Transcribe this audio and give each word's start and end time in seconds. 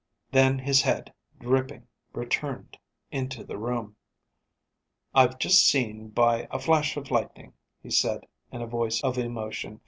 Then 0.31 0.57
his 0.57 0.81
head, 0.81 1.13
dripping, 1.37 1.85
returned 2.11 2.75
into 3.11 3.43
the 3.43 3.59
room. 3.59 3.97
"I've 5.13 5.37
just 5.37 5.63
seen 5.67 6.09
by 6.09 6.47
a 6.49 6.57
flash 6.57 6.97
of 6.97 7.11
lightning," 7.11 7.53
he 7.83 7.91
said 7.91 8.25
in 8.51 8.63
a 8.63 8.65
voice 8.65 8.99
of 9.03 9.19
emotion. 9.19 9.79